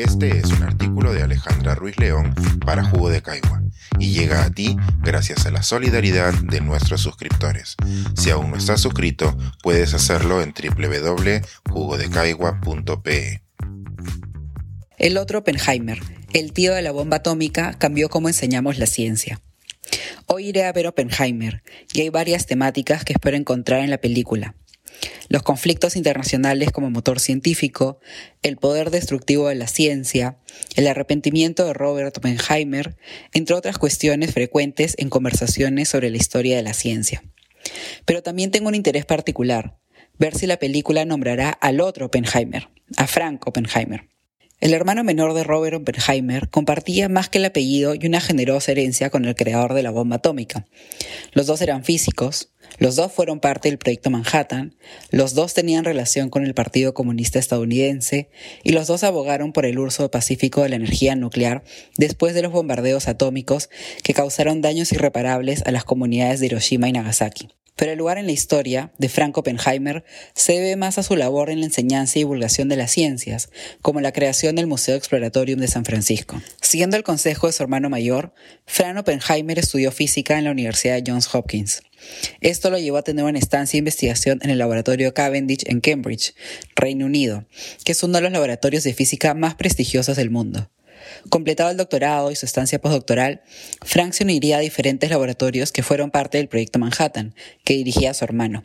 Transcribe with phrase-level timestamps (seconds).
[0.00, 3.62] Este es un artículo de Alejandra Ruiz León para Jugo de Caigua
[3.98, 7.76] y llega a ti gracias a la solidaridad de nuestros suscriptores.
[8.16, 13.42] Si aún no estás suscrito, puedes hacerlo en www.jugodecaigua.pe.
[14.96, 16.00] El otro Oppenheimer,
[16.32, 19.42] el tío de la bomba atómica, cambió cómo enseñamos la ciencia.
[20.24, 21.62] Hoy iré a ver Oppenheimer
[21.92, 24.54] y hay varias temáticas que espero encontrar en la película
[25.30, 28.00] los conflictos internacionales como motor científico,
[28.42, 30.38] el poder destructivo de la ciencia,
[30.74, 32.96] el arrepentimiento de Robert Oppenheimer,
[33.32, 37.22] entre otras cuestiones frecuentes en conversaciones sobre la historia de la ciencia.
[38.04, 39.78] Pero también tengo un interés particular,
[40.18, 44.08] ver si la película nombrará al otro Oppenheimer, a Frank Oppenheimer.
[44.60, 49.08] El hermano menor de Robert Oppenheimer compartía más que el apellido y una generosa herencia
[49.08, 50.66] con el creador de la bomba atómica.
[51.32, 54.76] Los dos eran físicos, los dos fueron parte del proyecto Manhattan,
[55.10, 58.28] los dos tenían relación con el Partido Comunista estadounidense
[58.62, 61.64] y los dos abogaron por el uso pacífico de la energía nuclear
[61.96, 63.70] después de los bombardeos atómicos
[64.02, 67.48] que causaron daños irreparables a las comunidades de Hiroshima y Nagasaki
[67.80, 71.48] pero el lugar en la historia de Frank Oppenheimer se debe más a su labor
[71.48, 73.48] en la enseñanza y divulgación de las ciencias,
[73.80, 76.42] como la creación del Museo Exploratorium de San Francisco.
[76.60, 78.34] Siguiendo el consejo de su hermano mayor,
[78.66, 81.80] Frank Oppenheimer estudió física en la Universidad de Johns Hopkins.
[82.42, 86.34] Esto lo llevó a tener una estancia de investigación en el laboratorio Cavendish en Cambridge,
[86.76, 87.46] Reino Unido,
[87.86, 90.68] que es uno de los laboratorios de física más prestigiosos del mundo.
[91.28, 93.42] Completado el doctorado y su estancia postdoctoral,
[93.82, 98.24] Frank se uniría a diferentes laboratorios que fueron parte del proyecto Manhattan, que dirigía su
[98.24, 98.64] hermano.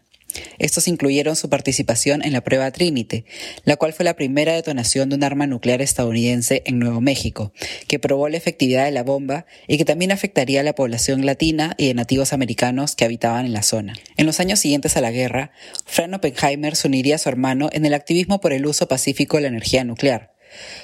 [0.60, 3.26] Estos incluyeron su participación en la prueba Trinity,
[3.64, 7.52] la cual fue la primera detonación de un arma nuclear estadounidense en Nuevo México,
[7.88, 11.76] que probó la efectividad de la bomba y que también afectaría a la población latina
[11.78, 13.94] y de nativos americanos que habitaban en la zona.
[14.18, 15.52] En los años siguientes a la guerra,
[15.86, 19.44] Frank Oppenheimer se uniría a su hermano en el activismo por el uso pacífico de
[19.44, 20.35] la energía nuclear.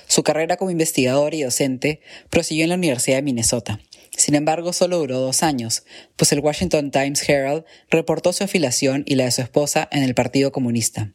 [0.08, 3.80] Su carrera como investigador y docente prosiguió en la Universidad de Minnesota.
[4.16, 5.84] Sin embargo, solo duró dos años,
[6.16, 10.14] pues el Washington Times Herald reportó su afiliación y la de su esposa en el
[10.14, 11.14] Partido Comunista.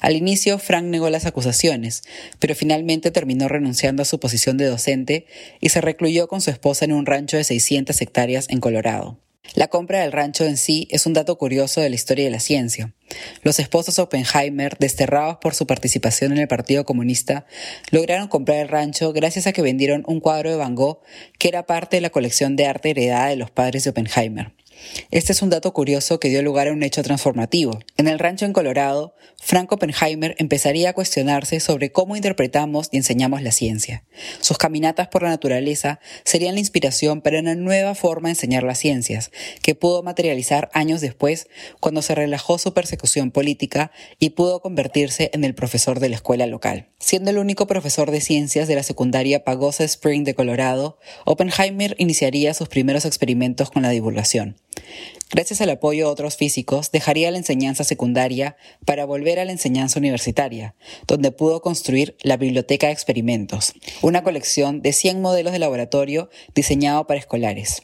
[0.00, 2.02] Al inicio, Frank negó las acusaciones,
[2.38, 5.26] pero finalmente terminó renunciando a su posición de docente
[5.60, 9.18] y se recluyó con su esposa en un rancho de 600 hectáreas en Colorado.
[9.54, 12.40] La compra del rancho en sí es un dato curioso de la historia de la
[12.40, 12.92] ciencia.
[13.42, 17.46] Los esposos Oppenheimer, desterrados por su participación en el Partido Comunista,
[17.90, 21.00] lograron comprar el rancho gracias a que vendieron un cuadro de Van Gogh
[21.38, 24.52] que era parte de la colección de arte heredada de los padres de Oppenheimer.
[25.10, 27.80] Este es un dato curioso que dio lugar a un hecho transformativo.
[27.96, 33.42] En el rancho en Colorado, Frank Oppenheimer empezaría a cuestionarse sobre cómo interpretamos y enseñamos
[33.42, 34.04] la ciencia.
[34.40, 38.78] Sus caminatas por la naturaleza serían la inspiración para una nueva forma de enseñar las
[38.78, 39.30] ciencias,
[39.62, 41.48] que pudo materializar años después
[41.80, 46.46] cuando se relajó su persecución política y pudo convertirse en el profesor de la escuela
[46.46, 46.88] local.
[46.98, 52.54] Siendo el único profesor de ciencias de la secundaria Pagosa Spring de Colorado, Oppenheimer iniciaría
[52.54, 54.56] sus primeros experimentos con la divulgación.
[55.30, 59.98] Gracias al apoyo de otros físicos, dejaría la enseñanza secundaria para volver a la enseñanza
[59.98, 60.74] universitaria,
[61.06, 67.06] donde pudo construir la Biblioteca de Experimentos, una colección de 100 modelos de laboratorio diseñado
[67.06, 67.82] para escolares.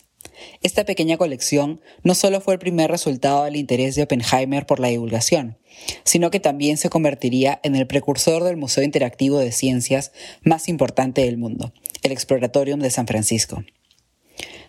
[0.62, 4.88] Esta pequeña colección no solo fue el primer resultado del interés de Oppenheimer por la
[4.88, 5.58] divulgación,
[6.04, 10.12] sino que también se convertiría en el precursor del Museo Interactivo de Ciencias
[10.42, 13.64] más importante del mundo, el Exploratorium de San Francisco.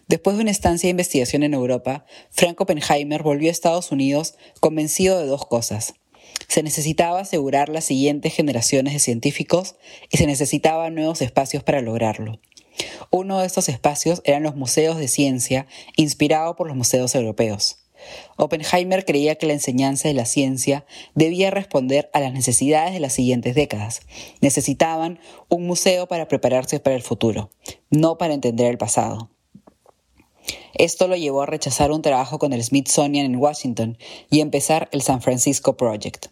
[0.08, 5.20] Después de una estancia de investigación en Europa, Frank Oppenheimer volvió a Estados Unidos convencido
[5.20, 5.94] de dos cosas.
[6.48, 9.76] Se necesitaba asegurar las siguientes generaciones de científicos
[10.12, 12.40] y se necesitaban nuevos espacios para lograrlo.
[13.12, 17.80] Uno de estos espacios eran los museos de ciencia, inspirado por los museos europeos.
[18.36, 23.14] Oppenheimer creía que la enseñanza de la ciencia debía responder a las necesidades de las
[23.14, 24.02] siguientes décadas.
[24.42, 27.50] Necesitaban un museo para prepararse para el futuro,
[27.90, 29.33] no para entender el pasado.
[30.74, 33.98] Esto lo llevó a rechazar un trabajo con el Smithsonian en Washington
[34.30, 36.28] y empezar el San Francisco Project.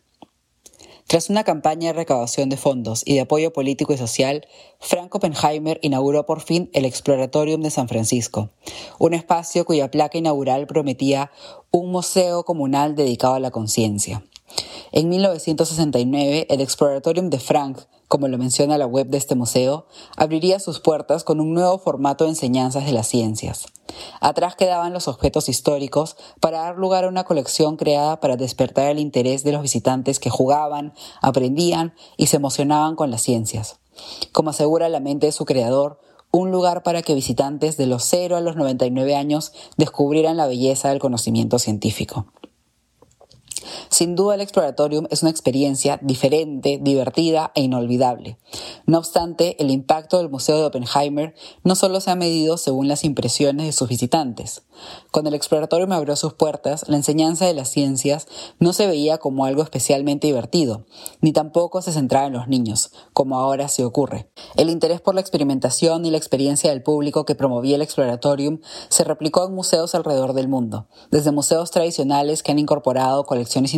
[1.11, 4.47] Tras una campaña de recaudación de fondos y de apoyo político y social,
[4.79, 8.51] Frank Oppenheimer inauguró por fin el Exploratorium de San Francisco,
[8.97, 11.29] un espacio cuya placa inaugural prometía
[11.69, 14.23] un museo comunal dedicado a la conciencia.
[14.93, 17.79] En 1969, el Exploratorium de Frank,
[18.11, 19.85] como lo menciona la web de este museo,
[20.17, 23.67] abriría sus puertas con un nuevo formato de enseñanzas de las ciencias.
[24.19, 28.99] Atrás quedaban los objetos históricos para dar lugar a una colección creada para despertar el
[28.99, 33.79] interés de los visitantes que jugaban, aprendían y se emocionaban con las ciencias.
[34.33, 38.35] Como asegura la mente de su creador, un lugar para que visitantes de los 0
[38.35, 42.25] a los 99 años descubrieran la belleza del conocimiento científico.
[44.01, 48.39] Sin duda el Exploratorium es una experiencia diferente, divertida e inolvidable.
[48.87, 53.03] No obstante, el impacto del Museo de Oppenheimer no solo se ha medido según las
[53.03, 54.63] impresiones de sus visitantes.
[55.11, 58.27] Cuando el Exploratorium abrió sus puertas, la enseñanza de las ciencias
[58.57, 60.87] no se veía como algo especialmente divertido,
[61.19, 64.31] ni tampoco se centraba en los niños, como ahora se ocurre.
[64.55, 69.03] El interés por la experimentación y la experiencia del público que promovía el Exploratorium se
[69.03, 73.75] replicó en museos alrededor del mundo, desde museos tradicionales que han incorporado colecciones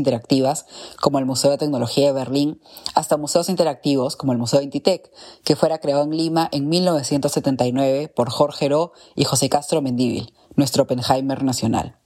[1.02, 2.62] como el Museo de Tecnología de Berlín,
[2.94, 5.12] hasta museos interactivos, como el Museo de Intitec,
[5.44, 10.84] que fuera creado en Lima en 1979 por Jorge Heró y José Castro Mendíbil, nuestro
[10.84, 11.98] Oppenheimer nacional.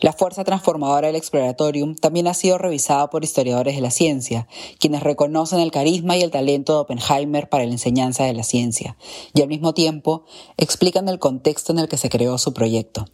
[0.00, 4.46] La fuerza transformadora del Exploratorium también ha sido revisada por historiadores de la ciencia,
[4.78, 8.96] quienes reconocen el carisma y el talento de Oppenheimer para la enseñanza de la ciencia,
[9.34, 10.24] y al mismo tiempo
[10.56, 13.06] explican el contexto en el que se creó su proyecto.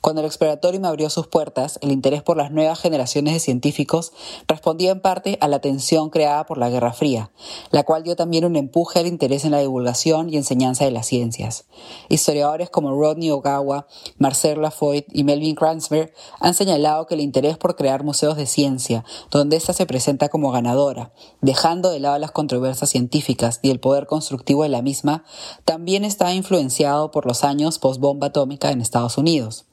[0.00, 4.12] Cuando el Exploratorium abrió sus puertas, el interés por las nuevas generaciones de científicos
[4.46, 7.30] respondía en parte a la tensión creada por la Guerra Fría,
[7.70, 11.06] la cual dio también un empuje al interés en la divulgación y enseñanza de las
[11.06, 11.66] ciencias.
[12.08, 13.86] Historiadores como Rodney Ogawa,
[14.18, 19.04] Marcel Lafoy y Melvin Kranzberg han señalado que el interés por crear museos de ciencia,
[19.30, 24.06] donde ésta se presenta como ganadora, dejando de lado las controversias científicas y el poder
[24.06, 25.24] constructivo de la misma,
[25.64, 29.66] también está influenciado por los años post-bomba atómica en Estados Unidos.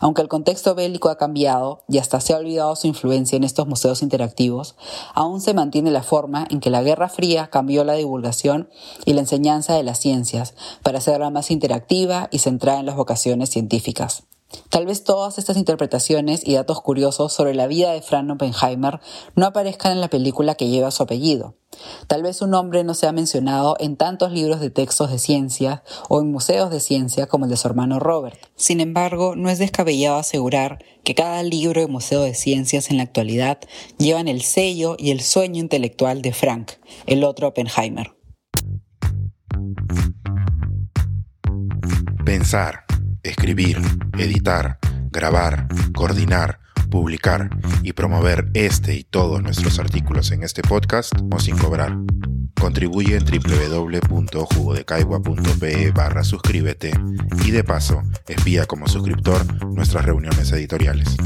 [0.00, 3.66] Aunque el contexto bélico ha cambiado y hasta se ha olvidado su influencia en estos
[3.66, 4.76] museos interactivos,
[5.14, 8.68] aún se mantiene la forma en que la Guerra Fría cambió la divulgación
[9.04, 13.50] y la enseñanza de las ciencias para hacerla más interactiva y centrada en las vocaciones
[13.50, 14.24] científicas.
[14.70, 19.00] Tal vez todas estas interpretaciones y datos curiosos sobre la vida de Frank Oppenheimer
[19.34, 21.54] no aparezcan en la película que lleva su apellido.
[22.06, 26.20] Tal vez su nombre no sea mencionado en tantos libros de textos de ciencia o
[26.20, 28.38] en museos de ciencia como el de su hermano Robert.
[28.54, 33.02] Sin embargo, no es descabellado asegurar que cada libro de museo de ciencias en la
[33.02, 33.58] actualidad
[33.98, 36.72] llevan el sello y el sueño intelectual de Frank,
[37.06, 38.16] el otro Oppenheimer.
[42.24, 42.85] Pensar
[43.30, 43.78] escribir,
[44.18, 44.78] editar,
[45.10, 47.48] grabar, coordinar, publicar
[47.82, 51.94] y promover este y todos nuestros artículos en este podcast o sin cobrar.
[52.58, 56.92] Contribuye en www.jugodecaigua.pe barra suscríbete
[57.44, 61.16] y de paso espía como suscriptor nuestras reuniones editoriales.